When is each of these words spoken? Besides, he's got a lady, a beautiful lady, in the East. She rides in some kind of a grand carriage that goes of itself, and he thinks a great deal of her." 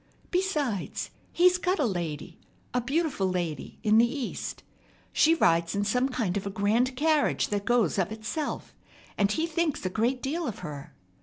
Besides, 0.31 1.11
he's 1.31 1.59
got 1.59 1.77
a 1.77 1.85
lady, 1.85 2.39
a 2.73 2.81
beautiful 2.81 3.29
lady, 3.29 3.77
in 3.83 3.99
the 3.99 4.11
East. 4.11 4.63
She 5.13 5.35
rides 5.35 5.75
in 5.75 5.83
some 5.85 6.09
kind 6.09 6.35
of 6.37 6.47
a 6.47 6.49
grand 6.49 6.95
carriage 6.95 7.49
that 7.49 7.65
goes 7.65 7.99
of 7.99 8.11
itself, 8.11 8.73
and 9.15 9.31
he 9.31 9.45
thinks 9.45 9.85
a 9.85 9.91
great 9.91 10.23
deal 10.23 10.47
of 10.47 10.59
her." 10.65 10.95